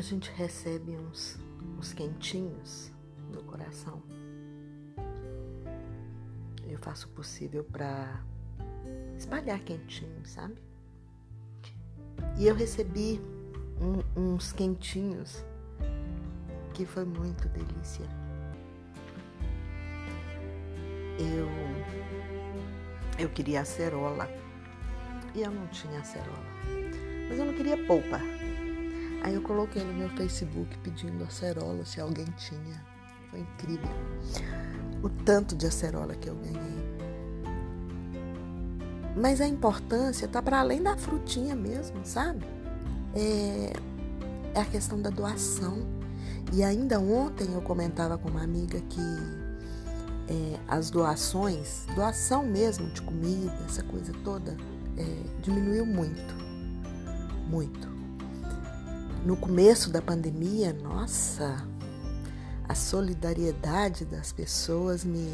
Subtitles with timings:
[0.00, 1.38] gente recebe uns,
[1.78, 2.92] uns quentinhos
[3.32, 4.02] no coração.
[6.68, 8.24] Eu faço o possível para
[9.16, 10.56] espalhar quentinho, sabe?
[12.36, 13.20] E eu recebi
[13.80, 15.44] um, uns quentinhos
[16.72, 18.06] que foi muito delícia.
[21.18, 21.48] Eu
[23.16, 24.28] eu queria acerola
[25.34, 26.44] e eu não tinha acerola,
[27.28, 28.18] mas eu não queria polpa.
[29.24, 32.84] Aí eu coloquei no meu Facebook pedindo acerola se alguém tinha.
[33.30, 33.88] Foi incrível
[35.02, 36.84] o tanto de acerola que eu ganhei.
[39.16, 42.44] Mas a importância tá para além da frutinha mesmo, sabe?
[43.14, 43.72] É,
[44.54, 45.78] é a questão da doação.
[46.52, 49.00] E ainda ontem eu comentava com uma amiga que
[50.28, 54.54] é, as doações, doação mesmo de comida, essa coisa toda,
[54.98, 56.34] é, diminuiu muito.
[57.48, 58.03] Muito.
[59.24, 61.66] No começo da pandemia, nossa,
[62.68, 65.26] a solidariedade das pessoas me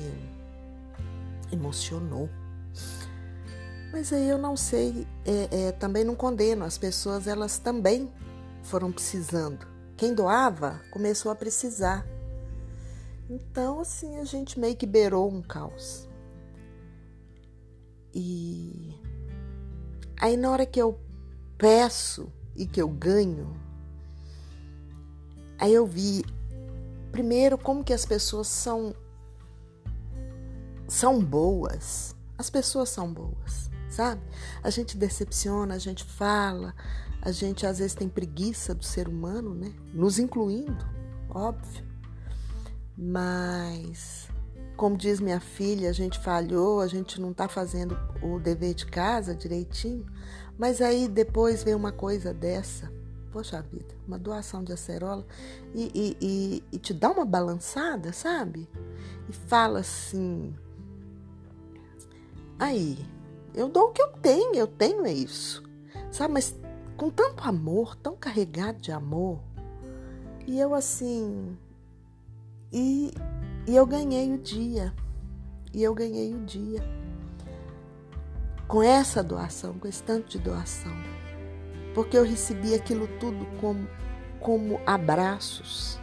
[1.51, 2.31] emocionou.
[3.93, 8.09] Mas aí eu não sei, é, é, também não condeno, as pessoas elas também
[8.63, 9.67] foram precisando.
[9.97, 12.07] Quem doava começou a precisar.
[13.29, 16.09] Então, assim, a gente meio que beirou um caos.
[18.15, 18.95] E
[20.21, 20.97] aí, na hora que eu
[21.59, 23.70] peço e que eu ganho,
[25.61, 26.25] aí eu vi
[27.13, 28.95] primeiro como que as pessoas são
[30.89, 32.17] são boas.
[32.37, 34.23] As pessoas são boas, sabe?
[34.63, 36.75] A gente decepciona, a gente fala,
[37.21, 39.73] a gente às vezes tem preguiça do ser humano, né?
[39.93, 40.85] Nos incluindo,
[41.29, 41.85] óbvio.
[42.97, 44.29] Mas
[44.81, 48.87] como diz minha filha, a gente falhou, a gente não está fazendo o dever de
[48.87, 50.07] casa direitinho.
[50.57, 52.91] Mas aí depois vem uma coisa dessa
[53.31, 55.27] poxa vida, uma doação de acerola
[55.75, 58.69] e, e, e, e te dá uma balançada, sabe?
[59.29, 60.55] E fala assim:
[62.59, 62.99] aí,
[63.55, 65.63] eu dou o que eu tenho, eu tenho é isso,
[66.11, 66.35] sabe?
[66.35, 66.59] Mas
[66.97, 69.41] com tanto amor, tão carregado de amor,
[70.47, 71.57] e eu assim,
[72.73, 73.13] e,
[73.67, 74.93] e eu ganhei o dia,
[75.73, 76.83] e eu ganhei o dia
[78.67, 81.20] com essa doação, com esse tanto de doação
[81.95, 83.89] porque eu recebi aquilo tudo como,
[84.39, 85.99] como abraços,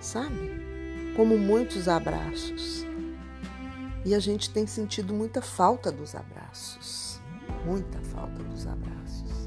[0.00, 0.52] sabe?
[1.16, 2.86] Como muitos abraços.
[4.04, 7.20] E a gente tem sentido muita falta dos abraços,
[7.64, 9.37] muita falta dos abraços.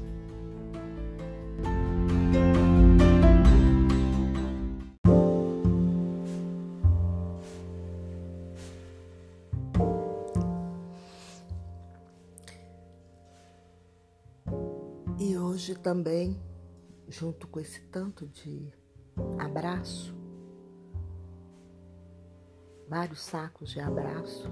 [15.62, 16.36] Hoje também,
[17.08, 18.68] junto com esse tanto de
[19.38, 20.12] abraço,
[22.88, 24.50] vários sacos de abraço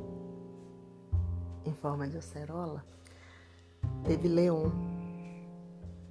[1.65, 2.87] em forma de acerola,
[4.05, 4.71] teve Leon.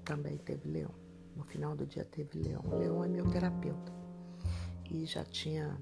[0.03, 0.91] Também teve Leon.
[1.33, 2.77] No final do dia teve Leon.
[2.77, 3.93] Leon é meu terapeuta.
[4.91, 5.79] E já tinha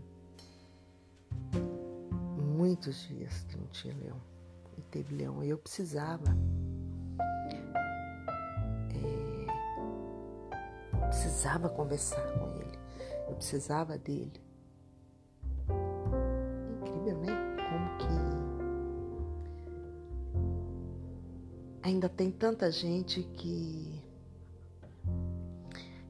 [2.56, 4.20] muitos dias que não tinha Leon.
[4.78, 5.42] E teve Leon.
[5.42, 6.38] E eu precisava
[11.08, 12.80] precisava conversar com ele,
[13.28, 14.42] eu precisava dele.
[16.82, 17.56] Incrível, né?
[17.70, 18.08] Como que
[21.88, 24.04] ainda tem tanta gente que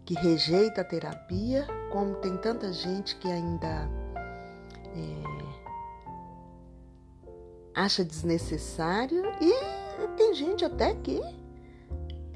[0.05, 3.89] que rejeita a terapia, como tem tanta gente que ainda
[4.95, 5.37] é,
[7.75, 9.53] acha desnecessário e
[10.15, 11.19] tem gente até que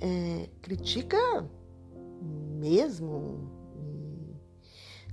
[0.01, 1.17] é, critica
[2.61, 3.49] mesmo.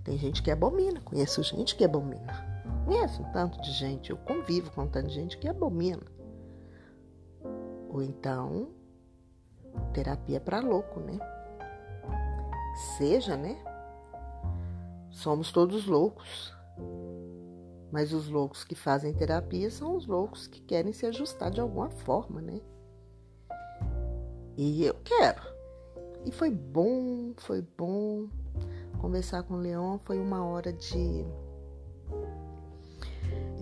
[0.04, 2.46] tem gente que abomina, conheço gente que abomina.
[2.84, 6.02] Conheço um tanto de gente, eu convivo com tanta gente que abomina.
[7.88, 8.68] Ou então,
[9.94, 11.18] terapia para louco, né?
[12.98, 13.56] Seja, né?
[15.10, 16.54] Somos todos loucos.
[17.90, 21.88] Mas os loucos que fazem terapia são os loucos que querem se ajustar de alguma
[21.88, 22.60] forma, né?
[24.56, 25.57] E eu quero.
[26.24, 28.28] E foi bom, foi bom
[29.00, 29.98] conversar com o Leon.
[29.98, 31.24] Foi uma hora de,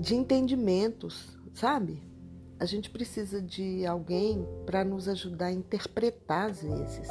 [0.00, 2.02] de entendimentos, sabe?
[2.58, 7.08] A gente precisa de alguém para nos ajudar a interpretar às vezes.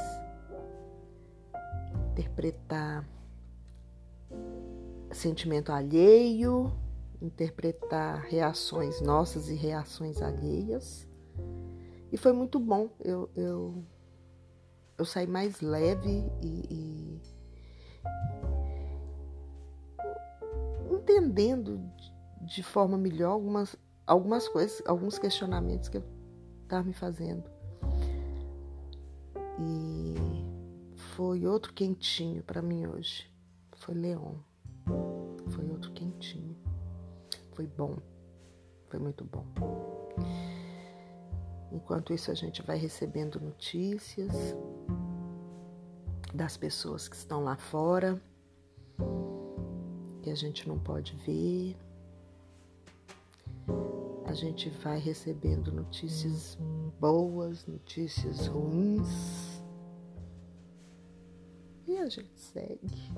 [2.12, 3.08] Interpretar
[5.12, 6.74] sentimento alheio,
[7.22, 11.08] interpretar reações nossas e reações alheias.
[12.12, 12.90] E foi muito bom.
[13.04, 13.84] Eu, eu
[14.98, 17.22] eu saí mais leve e, e
[20.90, 21.82] entendendo
[22.42, 23.76] de forma melhor algumas,
[24.06, 26.04] algumas coisas, alguns questionamentos que eu
[26.64, 27.44] estava me fazendo.
[29.60, 30.16] E
[31.16, 33.32] foi outro quentinho para mim hoje.
[33.78, 34.36] Foi Leon.
[35.50, 36.56] Foi outro quentinho.
[37.54, 37.98] Foi bom.
[38.90, 39.46] Foi muito bom.
[41.72, 44.56] Enquanto isso, a gente vai recebendo notícias
[46.36, 48.22] das pessoas que estão lá fora,
[50.22, 51.78] que a gente não pode ver.
[54.26, 56.58] A gente vai recebendo notícias
[57.00, 59.64] boas, notícias ruins.
[61.88, 63.12] E a gente segue.